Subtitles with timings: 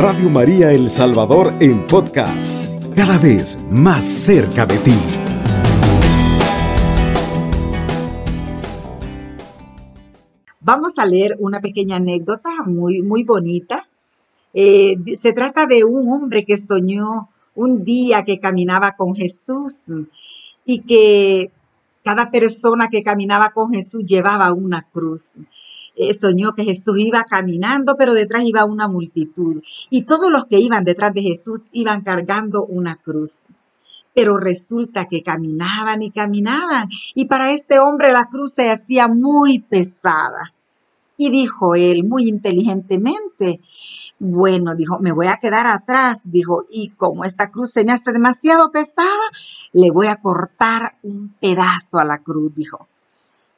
[0.00, 4.94] Radio María El Salvador en podcast, cada vez más cerca de ti.
[10.60, 13.88] Vamos a leer una pequeña anécdota muy, muy bonita.
[14.54, 19.80] Eh, se trata de un hombre que soñó un día que caminaba con Jesús
[20.64, 21.50] y que
[22.04, 25.32] cada persona que caminaba con Jesús llevaba una cruz.
[26.20, 29.62] Soñó que Jesús iba caminando, pero detrás iba una multitud.
[29.90, 33.38] Y todos los que iban detrás de Jesús iban cargando una cruz.
[34.14, 36.88] Pero resulta que caminaban y caminaban.
[37.14, 40.54] Y para este hombre la cruz se hacía muy pesada.
[41.16, 43.60] Y dijo él muy inteligentemente,
[44.20, 48.12] bueno, dijo, me voy a quedar atrás, dijo, y como esta cruz se me hace
[48.12, 49.06] demasiado pesada,
[49.72, 52.88] le voy a cortar un pedazo a la cruz, dijo.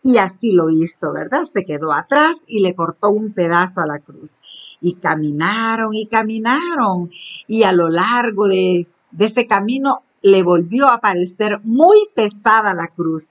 [0.02, 1.44] Y así lo hizo, ¿verdad?
[1.44, 4.36] Se quedó atrás y le cortó un pedazo a la cruz.
[4.80, 7.10] Y caminaron y caminaron.
[7.46, 12.88] Y a lo largo de, de ese camino le volvió a parecer muy pesada la
[12.88, 13.28] cruz.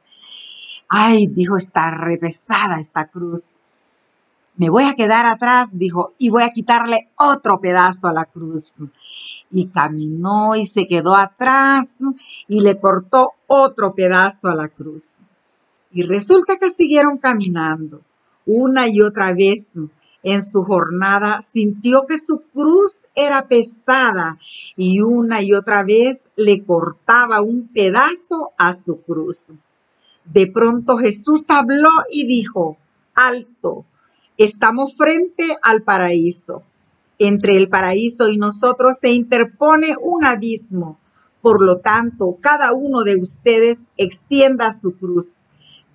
[0.88, 3.46] Ay, dijo, está repesada esta cruz.
[4.56, 8.74] Me voy a quedar atrás, dijo, y voy a quitarle otro pedazo a la cruz.
[9.52, 11.96] Y caminó y se quedó atrás
[12.48, 15.12] y le cortó otro pedazo a la cruz.
[15.92, 18.02] Y resulta que siguieron caminando.
[18.46, 19.68] Una y otra vez
[20.24, 24.38] en su jornada sintió que su cruz era pesada
[24.76, 29.40] y una y otra vez le cortaba un pedazo a su cruz.
[30.26, 32.78] De pronto Jesús habló y dijo,
[33.16, 33.86] alto,
[34.38, 36.64] estamos frente al paraíso.
[37.18, 41.00] Entre el paraíso y nosotros se interpone un abismo.
[41.42, 45.34] Por lo tanto, cada uno de ustedes extienda su cruz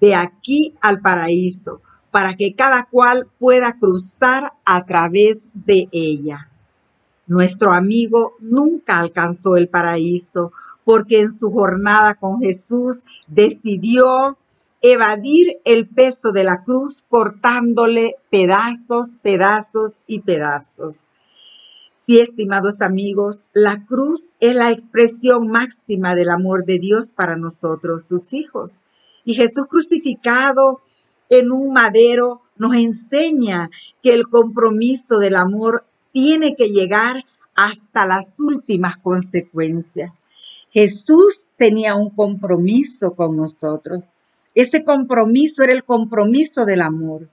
[0.00, 6.50] de aquí al paraíso, para que cada cual pueda cruzar a través de ella.
[7.26, 10.52] Nuestro amigo nunca alcanzó el paraíso
[10.84, 14.36] porque en su jornada con Jesús decidió
[14.83, 21.04] evadir el peso de la cruz cortándole pedazos, pedazos y pedazos.
[22.06, 28.04] Sí, estimados amigos, la cruz es la expresión máxima del amor de Dios para nosotros,
[28.04, 28.83] sus hijos.
[29.24, 30.80] Y Jesús crucificado
[31.29, 33.70] en un madero nos enseña
[34.02, 37.24] que el compromiso del amor tiene que llegar
[37.55, 40.13] hasta las últimas consecuencias.
[40.70, 44.08] Jesús tenía un compromiso con nosotros.
[44.55, 47.29] Ese compromiso era el compromiso del amor.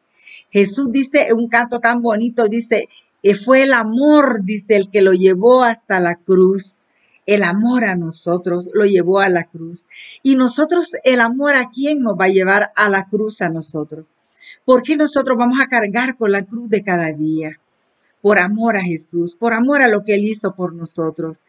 [0.49, 2.87] Jesús dice un canto tan bonito, dice,
[3.43, 6.73] fue el amor, dice, el que lo llevó hasta la cruz.
[7.25, 9.87] El amor a nosotros lo llevó a la cruz.
[10.23, 14.05] Y nosotros, el amor a quién nos va a llevar a la cruz a nosotros.
[14.65, 17.59] ¿Por qué nosotros vamos a cargar con la cruz de cada día?
[18.21, 21.43] Por amor a Jesús, por amor a lo que Él hizo por nosotros.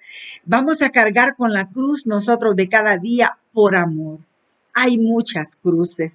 [0.44, 4.20] Vamos a cargar con la cruz nosotros de cada día por amor.
[4.74, 6.12] Hay muchas cruces.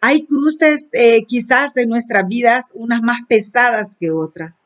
[0.00, 4.59] Hay cruces eh, quizás en nuestras vidas, unas más pesadas que otras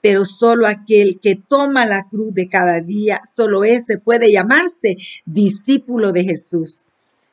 [0.00, 4.96] pero solo aquel que toma la cruz de cada día, solo ese puede llamarse
[5.26, 6.82] discípulo de Jesús.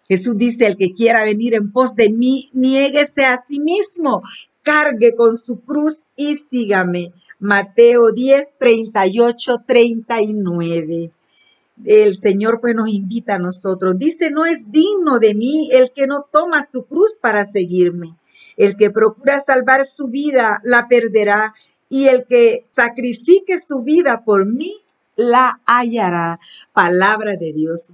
[0.08, 4.24] Jesús dice, el que quiera venir en pos de mí, niéguese a sí mismo,
[4.64, 7.14] cargue con su cruz y sígame.
[7.40, 11.12] Mateo 10, 38, 39.
[11.86, 13.98] El Señor pues nos invita a nosotros.
[13.98, 18.16] Dice, no es digno de mí el que no toma su cruz para seguirme.
[18.56, 21.54] El que procura salvar su vida la perderá
[21.90, 24.74] y el que sacrifique su vida por mí,
[25.16, 26.40] la hallará.
[26.74, 27.94] Palabra de Dios.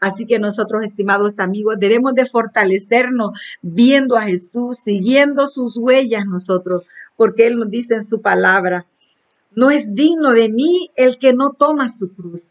[0.00, 3.30] Así que nosotros, estimados amigos, debemos de fortalecernos
[3.62, 6.84] viendo a Jesús, siguiendo sus huellas nosotros,
[7.16, 8.86] porque Él nos dice en su palabra,
[9.54, 12.50] no es digno de mí el que no toma su cruz.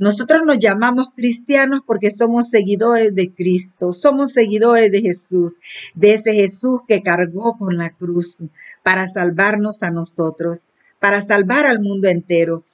[0.00, 5.60] Nosotros nos llamamos cristianos porque somos seguidores de Cristo, somos seguidores de Jesús,
[5.94, 8.38] de ese Jesús que cargó con la cruz
[8.82, 12.64] para salvarnos a nosotros, para salvar al mundo entero.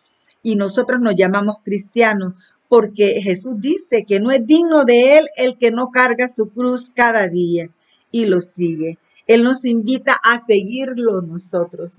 [0.44, 5.58] Y nosotros nos llamamos cristianos porque Jesús dice que no es digno de Él el
[5.58, 7.70] que no carga su cruz cada día
[8.12, 8.98] y lo sigue.
[9.26, 11.98] Él nos invita a seguirlo nosotros.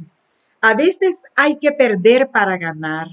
[0.61, 3.07] A veces hay que perder para ganar.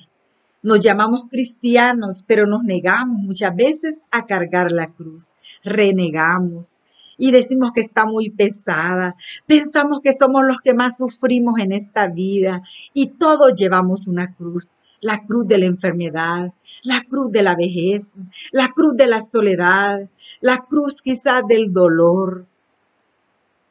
[0.65, 5.29] Nos llamamos cristianos, pero nos negamos muchas veces a cargar la cruz.
[5.63, 6.77] Renegamos
[7.19, 9.15] y decimos que está muy pesada.
[9.47, 12.63] Pensamos que somos los que más sufrimos en esta vida
[12.95, 14.77] y todos llevamos una cruz.
[15.03, 18.11] La cruz de la enfermedad, la cruz de la vejez,
[18.51, 20.09] la cruz de la soledad,
[20.41, 22.47] la cruz quizás del dolor.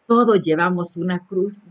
[0.05, 1.69] Todos llevamos una cruz.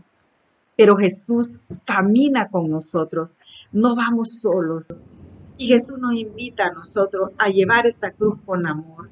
[0.75, 3.35] Pero Jesús camina con nosotros,
[3.71, 5.07] no vamos solos.
[5.57, 9.09] Y Jesús nos invita a nosotros a llevar esta cruz con amor,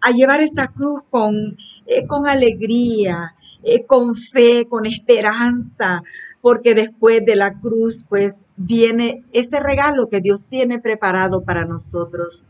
[0.00, 1.56] a llevar esta cruz con,
[1.86, 6.02] eh, con alegría, eh, con fe, con esperanza,
[6.40, 12.42] porque después de la cruz, pues viene ese regalo que Dios tiene preparado para nosotros.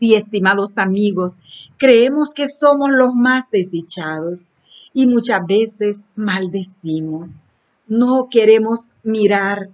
[0.00, 1.38] Y estimados amigos,
[1.78, 4.50] creemos que somos los más desdichados
[4.92, 7.40] y muchas veces maldecimos.
[7.88, 9.70] No queremos mirar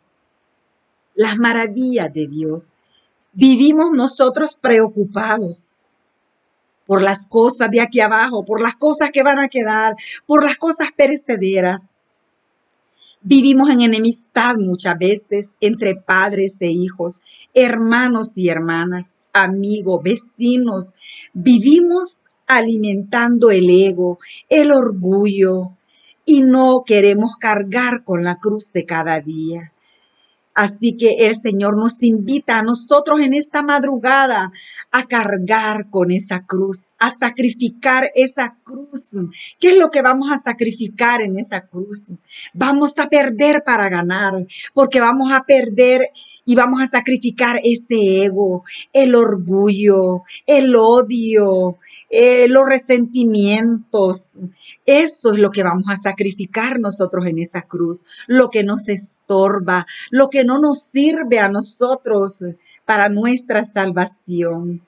[1.14, 2.66] las maravillas de Dios.
[3.32, 5.68] Vivimos nosotros preocupados
[6.86, 9.96] por las cosas de aquí abajo, por las cosas que van a quedar,
[10.26, 11.82] por las cosas perecederas.
[13.22, 17.20] Vivimos en enemistad muchas veces entre padres e hijos,
[17.54, 20.90] hermanos y hermanas, amigos, vecinos.
[21.32, 24.18] Vivimos alimentando el ego,
[24.50, 25.72] el orgullo
[26.24, 29.72] y no queremos cargar con la cruz de cada día.
[30.54, 34.52] Así que el Señor nos invita a nosotros en esta madrugada
[34.92, 39.10] a cargar con esa cruz, a sacrificar esa cruz.
[39.58, 42.06] ¿Qué es lo que vamos a sacrificar en esa cruz?
[42.52, 44.32] Vamos a perder para ganar,
[44.72, 46.08] porque vamos a perder
[46.44, 51.78] y vamos a sacrificar ese ego, el orgullo, el odio,
[52.10, 54.26] eh, los resentimientos.
[54.86, 59.86] Eso es lo que vamos a sacrificar nosotros en esa cruz, lo que nos estorba,
[60.10, 62.40] lo que no nos sirve a nosotros
[62.84, 64.82] para nuestra salvación.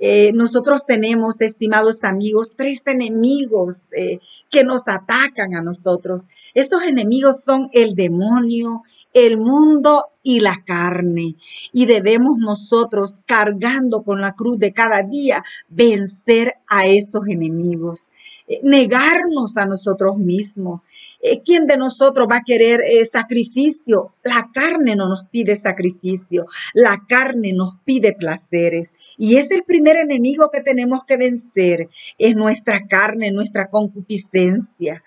[0.00, 6.26] Eh, nosotros tenemos, estimados amigos, tres enemigos eh, que nos atacan a nosotros.
[6.54, 8.82] Estos enemigos son el demonio,
[9.12, 11.36] el mundo y la carne.
[11.72, 18.10] Y debemos nosotros, cargando con la cruz de cada día, vencer a esos enemigos,
[18.46, 20.80] eh, negarnos a nosotros mismos.
[21.22, 24.12] Eh, ¿Quién de nosotros va a querer eh, sacrificio?
[24.22, 26.44] La carne no nos pide sacrificio,
[26.74, 28.92] la carne nos pide placeres.
[29.16, 31.88] Y es el primer enemigo que tenemos que vencer,
[32.18, 35.02] es nuestra carne, nuestra concupiscencia.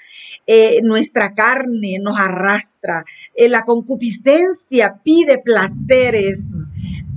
[0.81, 3.05] nuestra carne nos arrastra.
[3.37, 5.10] la concupiscencia pide
[5.43, 6.41] placeres,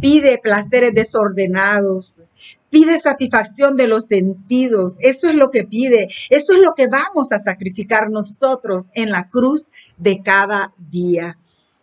[0.00, 2.22] pide placeres desordenados,
[2.70, 4.96] pide satisfacción de los sentidos.
[5.00, 9.28] Eso es lo que pide, eso es lo que vamos a sacrificar nosotros en la
[9.28, 11.38] cruz de cada día.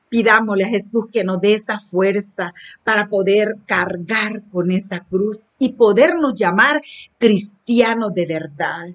[0.10, 2.54] Pidámosle a Jesús que nos dé esa fuerza
[2.84, 6.82] para poder cargar con esa cruz y podernos llamar
[7.18, 8.88] cristianos de verdad.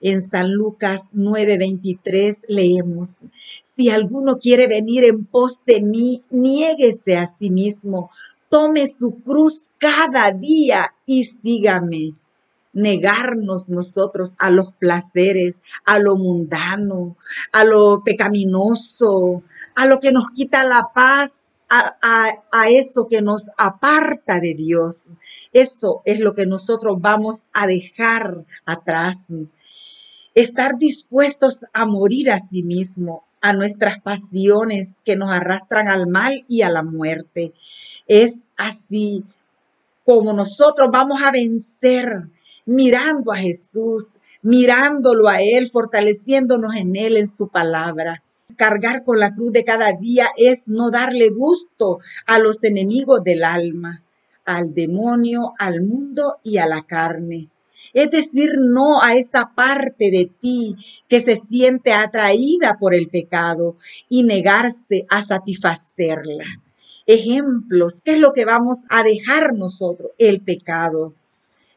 [0.00, 3.14] En San Lucas 9:23 leemos,
[3.62, 8.10] si alguno quiere venir en pos de mí, niéguese a sí mismo,
[8.48, 12.14] tome su cruz cada día y sígame.
[12.72, 17.16] Negarnos nosotros a los placeres, a lo mundano,
[17.52, 19.42] a lo pecaminoso,
[19.74, 21.96] a lo que nos quita la paz, a,
[22.52, 25.06] a, eso que nos aparta de Dios.
[25.52, 29.26] Eso es lo que nosotros vamos a dejar atrás
[30.34, 36.44] estar dispuestos a morir a sí mismo, a nuestras pasiones que nos arrastran al mal
[36.48, 37.52] y a la muerte.
[38.06, 39.22] Es así
[40.04, 42.24] como nosotros vamos a vencer
[42.66, 44.08] mirando a Jesús,
[44.42, 48.22] mirándolo a Él, fortaleciéndonos en Él, en su palabra.
[48.56, 53.44] Cargar con la cruz de cada día es no darle gusto a los enemigos del
[53.44, 54.02] alma,
[54.44, 57.50] al demonio, al mundo y a la carne
[57.92, 60.76] es decir, no a esa parte de ti
[61.08, 63.76] que se siente atraída por el pecado
[64.08, 66.44] y negarse a satisfacerla.
[67.06, 70.12] Ejemplos, ¿qué es lo que vamos a dejar nosotros?
[70.18, 71.14] El pecado.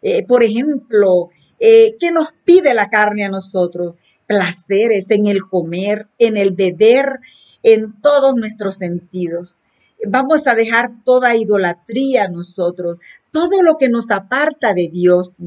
[0.01, 3.95] Eh, por ejemplo, eh, ¿qué nos pide la carne a nosotros?
[4.25, 7.19] Placeres en el comer, en el beber,
[7.63, 9.63] en todos nuestros sentidos.
[10.05, 12.99] Vamos a dejar toda idolatría a nosotros,
[13.31, 15.37] todo lo que nos aparta de Dios.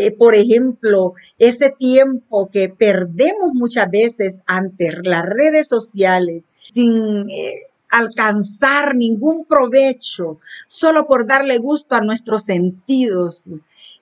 [0.00, 7.62] Eh, por ejemplo, ese tiempo que perdemos muchas veces ante las redes sociales sin eh,
[7.90, 10.38] alcanzar ningún provecho,
[10.68, 13.48] solo por darle gusto a nuestros sentidos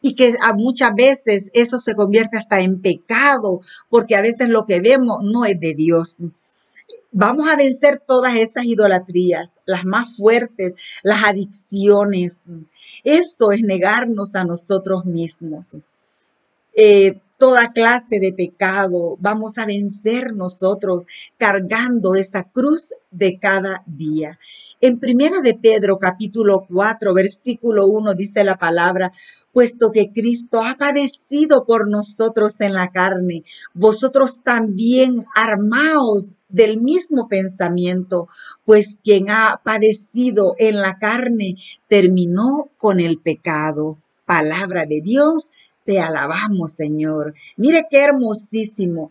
[0.02, 4.82] y que muchas veces eso se convierte hasta en pecado, porque a veces lo que
[4.82, 6.18] vemos no es de Dios.
[7.18, 12.40] Vamos a vencer todas esas idolatrías, las más fuertes, las adicciones.
[13.04, 15.78] Eso es negarnos a nosotros mismos.
[16.76, 19.16] Eh, toda clase de pecado.
[19.18, 21.06] Vamos a vencer nosotros
[21.36, 24.38] cargando esa cruz de cada día.
[24.80, 29.10] En Primera de Pedro capítulo 4 versículo 1 dice la palabra,
[29.52, 33.42] puesto que Cristo ha padecido por nosotros en la carne,
[33.72, 38.28] vosotros también armaos del mismo pensamiento,
[38.66, 41.56] pues quien ha padecido en la carne
[41.88, 43.98] terminó con el pecado.
[44.26, 45.50] Palabra de Dios,
[45.86, 47.32] te alabamos, Señor.
[47.56, 49.10] Mire qué hermosísimo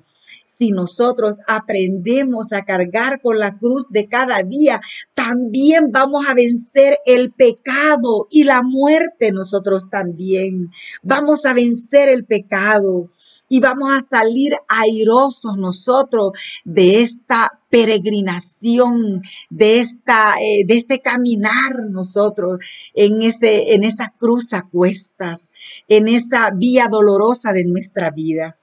[0.58, 4.80] si nosotros aprendemos a cargar con la cruz de cada día,
[5.26, 10.70] también vamos a vencer el pecado y la muerte nosotros también.
[11.02, 13.10] Vamos a vencer el pecado
[13.50, 21.90] y vamos a salir airosos nosotros de esta peregrinación, de esta, eh, de este caminar
[21.90, 22.60] nosotros
[22.94, 25.50] en ese, en esa cruz a cuestas,
[25.88, 28.60] en esa vía dolorosa de nuestra vida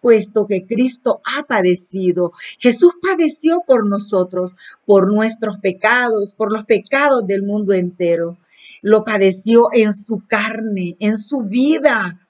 [0.00, 2.32] puesto que Cristo ha padecido.
[2.58, 8.36] Jesús padeció por nosotros, por nuestros pecados, por los pecados del mundo entero.
[8.82, 12.20] Lo padeció en su carne, en su vida.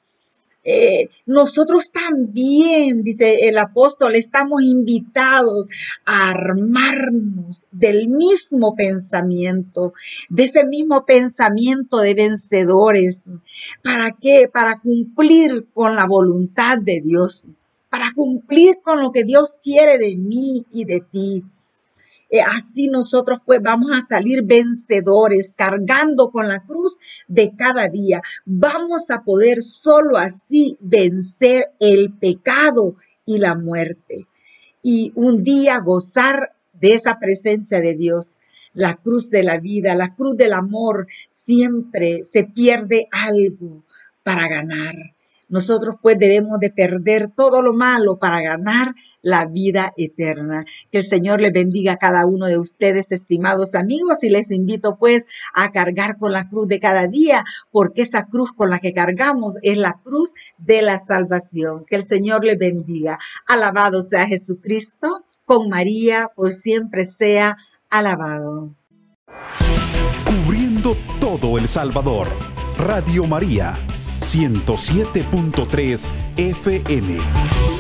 [0.70, 5.64] Eh, nosotros también, dice el apóstol, estamos invitados
[6.04, 9.94] a armarnos del mismo pensamiento,
[10.28, 13.22] de ese mismo pensamiento de vencedores.
[13.82, 14.50] ¿Para qué?
[14.52, 17.48] Para cumplir con la voluntad de Dios
[17.90, 21.42] para cumplir con lo que Dios quiere de mí y de ti.
[22.30, 28.20] Eh, así nosotros pues vamos a salir vencedores, cargando con la cruz de cada día.
[28.44, 34.26] Vamos a poder solo así vencer el pecado y la muerte.
[34.82, 38.36] Y un día gozar de esa presencia de Dios.
[38.74, 43.84] La cruz de la vida, la cruz del amor, siempre se pierde algo
[44.22, 44.94] para ganar.
[45.48, 50.64] Nosotros pues debemos de perder todo lo malo para ganar la vida eterna.
[50.90, 54.96] Que el Señor les bendiga a cada uno de ustedes, estimados amigos, y les invito
[54.98, 55.24] pues
[55.54, 59.56] a cargar con la cruz de cada día, porque esa cruz con la que cargamos
[59.62, 61.84] es la cruz de la salvación.
[61.86, 63.18] Que el Señor les bendiga.
[63.46, 67.56] Alabado sea Jesucristo, con María por siempre sea
[67.88, 68.74] alabado.
[70.26, 72.28] Cubriendo todo El Salvador.
[72.78, 73.76] Radio María
[74.28, 77.77] 107.3 FM.